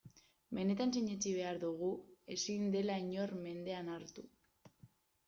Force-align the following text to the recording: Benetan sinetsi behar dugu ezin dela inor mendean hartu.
Benetan 0.59 0.93
sinetsi 0.95 1.33
behar 1.39 1.59
dugu 1.63 1.89
ezin 2.37 2.63
dela 2.77 2.97
inor 3.05 3.35
mendean 3.45 3.93
hartu. 3.97 4.25